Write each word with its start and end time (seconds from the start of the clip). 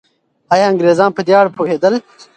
ایا 0.53 0.65
انګریزان 0.71 1.09
په 1.17 1.21
دې 1.27 1.33
اړه 1.39 1.51
پوهېدل؟ 1.57 1.93